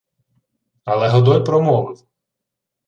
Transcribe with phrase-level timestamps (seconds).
[0.85, 2.05] Але Годой промовив: